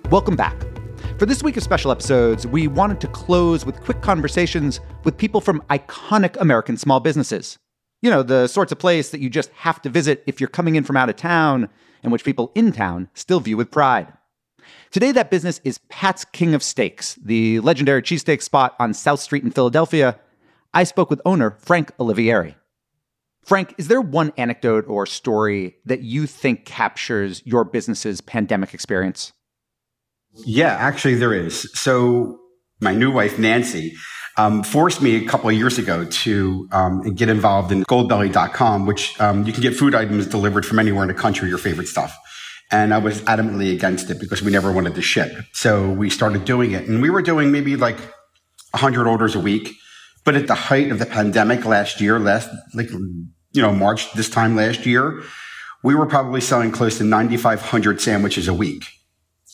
Welcome 0.09 0.35
back. 0.35 0.74
For 1.17 1.25
this 1.25 1.41
week 1.41 1.55
of 1.55 1.63
special 1.63 1.91
episodes, 1.91 2.45
we 2.45 2.67
wanted 2.67 2.99
to 2.99 3.07
close 3.07 3.65
with 3.65 3.79
quick 3.79 4.01
conversations 4.01 4.81
with 5.05 5.15
people 5.15 5.39
from 5.39 5.61
iconic 5.69 6.35
American 6.41 6.75
small 6.75 6.99
businesses. 6.99 7.57
You 8.01 8.09
know, 8.09 8.21
the 8.21 8.47
sorts 8.47 8.73
of 8.73 8.79
place 8.79 9.11
that 9.11 9.21
you 9.21 9.29
just 9.29 9.49
have 9.51 9.81
to 9.83 9.89
visit 9.89 10.25
if 10.27 10.41
you're 10.41 10.49
coming 10.49 10.75
in 10.75 10.83
from 10.83 10.97
out 10.97 11.07
of 11.07 11.15
town, 11.15 11.69
and 12.03 12.11
which 12.11 12.25
people 12.25 12.51
in 12.53 12.73
town 12.73 13.07
still 13.13 13.39
view 13.39 13.55
with 13.55 13.71
pride. 13.71 14.11
Today, 14.91 15.13
that 15.13 15.31
business 15.31 15.61
is 15.63 15.77
Pat's 15.87 16.25
King 16.25 16.53
of 16.53 16.61
Steaks, 16.61 17.15
the 17.15 17.61
legendary 17.61 18.01
cheesesteak 18.01 18.41
spot 18.41 18.75
on 18.77 18.93
South 18.93 19.21
Street 19.21 19.45
in 19.45 19.51
Philadelphia. 19.51 20.19
I 20.73 20.83
spoke 20.83 21.09
with 21.09 21.21
owner 21.23 21.51
Frank 21.51 21.95
Olivieri. 21.97 22.55
Frank, 23.41 23.73
is 23.77 23.87
there 23.87 24.01
one 24.01 24.33
anecdote 24.35 24.83
or 24.89 25.05
story 25.05 25.77
that 25.85 26.01
you 26.01 26.27
think 26.27 26.65
captures 26.65 27.41
your 27.45 27.63
business's 27.63 28.19
pandemic 28.19 28.73
experience? 28.73 29.31
Yeah, 30.35 30.75
actually, 30.75 31.15
there 31.15 31.33
is. 31.33 31.71
So, 31.73 32.39
my 32.81 32.93
new 32.93 33.11
wife, 33.11 33.39
Nancy, 33.39 33.95
um, 34.37 34.63
forced 34.63 35.01
me 35.01 35.15
a 35.15 35.25
couple 35.25 35.49
of 35.49 35.55
years 35.55 35.77
ago 35.77 36.05
to 36.05 36.67
um, 36.71 37.01
get 37.13 37.29
involved 37.29 37.71
in 37.71 37.83
goldbelly.com, 37.85 38.85
which 38.85 39.19
um, 39.21 39.45
you 39.45 39.53
can 39.53 39.61
get 39.61 39.75
food 39.75 39.95
items 39.95 40.27
delivered 40.27 40.65
from 40.65 40.79
anywhere 40.79 41.03
in 41.03 41.07
the 41.07 41.13
country, 41.13 41.47
your 41.47 41.57
favorite 41.57 41.87
stuff. 41.87 42.15
And 42.71 42.93
I 42.93 42.97
was 42.97 43.21
adamantly 43.21 43.73
against 43.73 44.09
it 44.09 44.19
because 44.19 44.41
we 44.41 44.51
never 44.51 44.71
wanted 44.71 44.95
to 44.95 45.01
ship. 45.01 45.31
So 45.53 45.89
we 45.91 46.09
started 46.09 46.45
doing 46.45 46.71
it. 46.71 46.87
And 46.87 47.01
we 47.01 47.09
were 47.09 47.21
doing 47.21 47.51
maybe 47.51 47.75
like 47.75 47.99
100 48.71 49.07
orders 49.07 49.35
a 49.35 49.39
week. 49.39 49.69
But 50.25 50.35
at 50.35 50.47
the 50.47 50.55
height 50.55 50.91
of 50.91 50.97
the 50.99 51.05
pandemic 51.05 51.65
last 51.65 52.01
year, 52.01 52.19
last, 52.19 52.49
like, 52.73 52.89
you 52.89 53.61
know, 53.61 53.71
March 53.71 54.11
this 54.13 54.29
time 54.29 54.55
last 54.55 54.85
year, 54.85 55.21
we 55.83 55.93
were 55.93 56.07
probably 56.07 56.41
selling 56.41 56.71
close 56.71 56.97
to 56.97 57.03
9,500 57.03 58.01
sandwiches 58.01 58.47
a 58.47 58.53
week. 58.53 58.83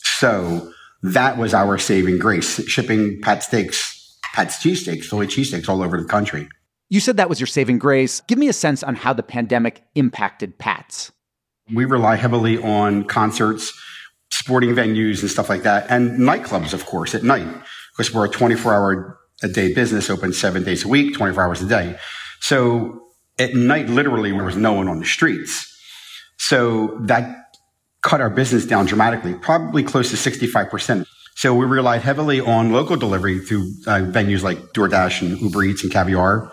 So 0.04 0.72
that 1.02 1.38
was 1.38 1.54
our 1.54 1.78
saving 1.78 2.18
grace, 2.18 2.64
shipping 2.68 3.20
Pat 3.20 3.42
steaks, 3.42 4.18
Pat's 4.34 4.56
cheesesteaks, 4.56 5.04
Philly 5.04 5.26
cheesesteaks 5.26 5.68
all 5.68 5.82
over 5.82 6.00
the 6.00 6.06
country. 6.06 6.48
You 6.88 7.00
said 7.00 7.16
that 7.16 7.28
was 7.28 7.40
your 7.40 7.46
saving 7.46 7.78
grace. 7.78 8.20
Give 8.22 8.38
me 8.38 8.48
a 8.48 8.52
sense 8.52 8.82
on 8.82 8.94
how 8.94 9.12
the 9.12 9.22
pandemic 9.22 9.82
impacted 9.94 10.58
Pat's. 10.58 11.10
We 11.72 11.84
rely 11.84 12.16
heavily 12.16 12.58
on 12.58 13.04
concerts, 13.04 13.72
sporting 14.30 14.74
venues, 14.74 15.22
and 15.22 15.30
stuff 15.30 15.48
like 15.48 15.62
that, 15.62 15.86
and 15.88 16.18
nightclubs, 16.18 16.74
of 16.74 16.84
course, 16.86 17.14
at 17.14 17.22
night, 17.22 17.48
because 17.92 18.12
we're 18.12 18.26
a 18.26 18.28
24 18.28 18.74
hour 18.74 19.18
a 19.42 19.48
day 19.48 19.72
business, 19.72 20.10
open 20.10 20.32
seven 20.32 20.64
days 20.64 20.84
a 20.84 20.88
week, 20.88 21.14
24 21.14 21.42
hours 21.42 21.62
a 21.62 21.66
day. 21.66 21.96
So 22.40 23.08
at 23.38 23.54
night, 23.54 23.88
literally, 23.88 24.30
there 24.30 24.44
was 24.44 24.56
no 24.56 24.72
one 24.72 24.88
on 24.88 25.00
the 25.00 25.06
streets. 25.06 25.68
So 26.36 26.98
that 27.02 27.41
cut 28.02 28.20
our 28.20 28.30
business 28.30 28.66
down 28.66 28.86
dramatically, 28.86 29.34
probably 29.34 29.82
close 29.82 30.10
to 30.10 30.16
65%. 30.16 31.06
So 31.34 31.54
we 31.54 31.64
relied 31.64 32.02
heavily 32.02 32.40
on 32.40 32.72
local 32.72 32.96
delivery 32.96 33.38
through 33.38 33.62
uh, 33.86 34.00
venues 34.00 34.42
like 34.42 34.58
DoorDash 34.74 35.22
and 35.22 35.40
Uber 35.40 35.64
Eats 35.64 35.82
and 35.82 35.92
Caviar 35.92 36.52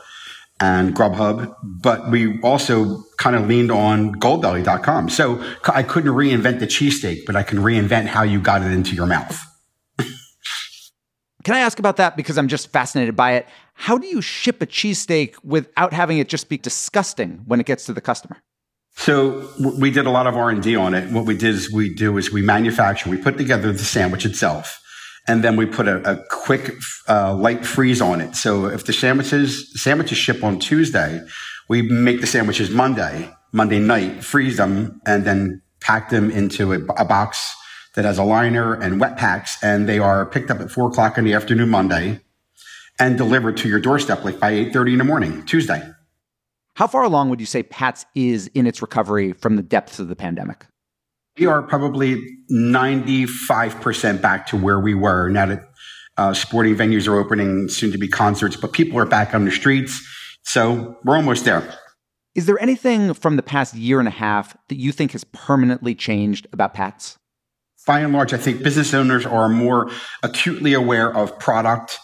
and 0.61 0.95
Grubhub, 0.95 1.53
but 1.63 2.09
we 2.11 2.39
also 2.41 3.01
kind 3.17 3.35
of 3.35 3.47
leaned 3.47 3.71
on 3.71 4.15
goldbelly.com. 4.15 5.09
So 5.09 5.43
I 5.65 5.83
couldn't 5.83 6.11
reinvent 6.11 6.59
the 6.59 6.67
cheesesteak, 6.67 7.25
but 7.25 7.35
I 7.35 7.43
can 7.43 7.59
reinvent 7.59 8.07
how 8.07 8.23
you 8.23 8.41
got 8.41 8.61
it 8.61 8.71
into 8.71 8.93
your 8.93 9.05
mouth. 9.05 9.39
can 11.43 11.55
I 11.55 11.59
ask 11.59 11.79
about 11.79 11.97
that 11.97 12.17
because 12.17 12.37
I'm 12.37 12.49
just 12.49 12.71
fascinated 12.71 13.15
by 13.15 13.33
it? 13.33 13.47
How 13.73 13.97
do 13.97 14.07
you 14.07 14.21
ship 14.21 14.61
a 14.61 14.65
cheesesteak 14.65 15.35
without 15.43 15.93
having 15.93 16.17
it 16.17 16.27
just 16.27 16.49
be 16.49 16.57
disgusting 16.57 17.41
when 17.45 17.61
it 17.61 17.65
gets 17.65 17.85
to 17.85 17.93
the 17.93 18.01
customer? 18.01 18.41
So 18.95 19.49
we 19.79 19.91
did 19.91 20.05
a 20.05 20.11
lot 20.11 20.27
of 20.27 20.35
R&D 20.35 20.75
on 20.75 20.93
it. 20.93 21.09
What 21.11 21.25
we 21.25 21.35
did 21.35 21.55
is 21.55 21.71
we 21.71 21.93
do 21.93 22.17
is 22.17 22.31
we 22.31 22.41
manufacture, 22.41 23.09
we 23.09 23.17
put 23.17 23.37
together 23.37 23.71
the 23.71 23.79
sandwich 23.79 24.25
itself 24.25 24.79
and 25.29 25.43
then 25.43 25.55
we 25.55 25.65
put 25.65 25.87
a, 25.87 26.11
a 26.11 26.23
quick 26.29 26.73
uh, 27.07 27.35
light 27.35 27.63
freeze 27.63 28.01
on 28.01 28.19
it. 28.19 28.35
So 28.35 28.65
if 28.65 28.85
the 28.85 28.93
sandwiches 28.93 29.71
sandwiches 29.81 30.17
ship 30.17 30.43
on 30.43 30.59
Tuesday, 30.59 31.21
we 31.67 31.83
make 31.83 32.19
the 32.19 32.27
sandwiches 32.27 32.71
Monday, 32.71 33.31
Monday 33.51 33.79
night, 33.79 34.23
freeze 34.23 34.57
them, 34.57 34.99
and 35.05 35.25
then 35.25 35.61
pack 35.81 36.09
them 36.09 36.31
into 36.31 36.73
a, 36.73 36.79
a 36.97 37.05
box 37.05 37.55
that 37.95 38.05
has 38.05 38.17
a 38.17 38.23
liner 38.23 38.73
and 38.73 38.99
wet 38.99 39.17
packs, 39.17 39.61
and 39.63 39.87
they 39.87 39.99
are 39.99 40.25
picked 40.25 40.49
up 40.49 40.59
at 40.59 40.71
four 40.71 40.87
o'clock 40.87 41.17
in 41.17 41.25
the 41.25 41.33
afternoon 41.33 41.69
Monday 41.69 42.21
and 42.97 43.17
delivered 43.17 43.55
to 43.57 43.69
your 43.69 43.79
doorstep 43.79 44.25
like 44.25 44.39
by 44.39 44.49
eight 44.49 44.73
thirty 44.73 44.93
in 44.93 44.97
the 44.97 45.03
morning 45.03 45.45
Tuesday. 45.45 45.87
How 46.79 46.87
far 46.87 47.03
along 47.03 47.29
would 47.29 47.41
you 47.41 47.45
say 47.45 47.61
Pat's 47.61 48.05
is 48.15 48.47
in 48.55 48.65
its 48.65 48.81
recovery 48.81 49.33
from 49.33 49.57
the 49.57 49.61
depths 49.61 49.99
of 49.99 50.07
the 50.07 50.15
pandemic? 50.15 50.65
we 51.37 51.45
are 51.45 51.61
probably 51.61 52.21
95% 52.51 54.21
back 54.21 54.47
to 54.47 54.57
where 54.57 54.79
we 54.79 54.93
were 54.93 55.27
now 55.29 55.45
that 55.45 55.69
uh, 56.15 56.33
sporting 56.33 56.75
venues 56.75 57.05
are 57.05 57.17
opening, 57.17 57.67
soon 57.67 57.91
to 57.91 57.97
be 57.97 58.07
concerts, 58.07 58.55
but 58.55 58.71
people 58.71 58.97
are 58.97 59.05
back 59.05 59.33
on 59.33 59.43
the 59.43 59.51
streets. 59.51 60.05
So 60.43 60.97
we're 61.03 61.17
almost 61.17 61.43
there. 61.43 61.63
Is 62.33 62.45
there 62.45 62.61
anything 62.61 63.13
from 63.13 63.35
the 63.35 63.43
past 63.43 63.75
year 63.75 63.99
and 63.99 64.07
a 64.07 64.11
half 64.11 64.55
that 64.69 64.77
you 64.77 64.93
think 64.93 65.11
has 65.11 65.25
permanently 65.25 65.95
changed 65.95 66.47
about 66.53 66.73
Pat's? 66.73 67.17
By 67.85 67.99
and 67.99 68.13
large, 68.13 68.33
I 68.33 68.37
think 68.37 68.63
business 68.63 68.93
owners 68.93 69.25
are 69.25 69.49
more 69.49 69.91
acutely 70.23 70.73
aware 70.73 71.13
of 71.13 71.37
product 71.39 71.99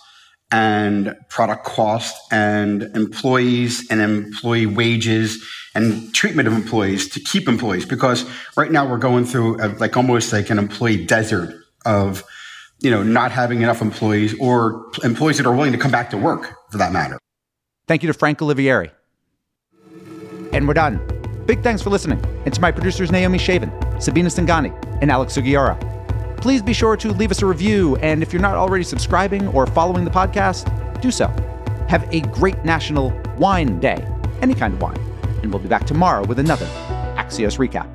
and 0.52 1.16
product 1.30 1.66
cost 1.66 2.16
and 2.32 2.84
employees 2.96 3.90
and 3.90 4.02
employee 4.02 4.66
wages 4.66 5.44
and 5.74 6.14
treatment 6.14 6.48
of 6.48 6.54
employees 6.54 7.10
to 7.10 7.20
keep 7.20 7.48
employees. 7.48 7.86
Because 7.86 8.26
right 8.56 8.72
now 8.72 8.88
we're 8.90 8.98
going 8.98 9.26
through 9.26 9.62
a, 9.62 9.68
like 9.80 9.98
almost 9.98 10.32
like 10.32 10.50
an 10.50 10.60
employee 10.60 11.06
desert 11.06 11.54
of 11.86 12.24
you 12.80 12.92
know 12.92 13.04
not 13.04 13.32
having 13.32 13.62
enough 13.62 13.82
employees 13.82 14.38
or 14.40 14.86
employees 15.04 15.38
that 15.38 15.46
are 15.46 15.56
willing 15.56 15.72
to 15.72 15.78
come 15.78 15.92
back 15.92 16.10
to 16.12 16.18
work 16.18 16.54
for 16.72 16.78
that 16.78 16.92
matter. 16.92 17.18
Thank 17.88 18.04
you 18.04 18.08
to 18.08 18.14
frank 18.14 18.40
olivieri. 18.40 18.92
And 20.52 20.68
we're 20.68 20.74
done. 20.74 21.00
Big 21.46 21.62
thanks 21.62 21.82
for 21.82 21.90
listening. 21.90 22.24
And 22.46 22.54
to 22.54 22.62
my 22.62 22.72
producers 22.72 23.12
naomi 23.12 23.38
shavin 23.38 23.72
sabina 24.02 24.30
singani 24.30 24.74
and 25.02 25.12
alex 25.12 25.38
sugiura 25.38 25.95
please 26.46 26.62
be 26.62 26.74
sure 26.74 26.96
to 26.96 27.12
leave 27.12 27.32
us 27.32 27.42
a 27.42 27.46
review. 27.48 27.96
And 28.04 28.22
if 28.22 28.32
you're 28.32 28.40
not 28.40 28.54
already 28.54 28.84
subscribing 28.84 29.48
or 29.48 29.66
following 29.66 30.06
the 30.06 30.12
podcast, 30.12 30.70
do 31.02 31.10
so. 31.10 31.26
Have 31.90 32.08
a 32.14 32.22
great 32.22 32.64
National 32.64 33.20
Wine 33.40 33.80
Day, 33.80 34.08
any 34.44 34.54
kind 34.54 34.76
of 34.76 34.80
wine. 34.80 35.00
And 35.42 35.52
we'll 35.52 35.60
be 35.60 35.68
back 35.68 35.88
tomorrow 35.88 36.24
with 36.24 36.38
another 36.38 36.68
Axios 37.18 37.58
recap. 37.58 37.95